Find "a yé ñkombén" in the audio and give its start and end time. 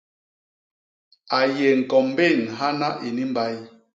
1.37-2.39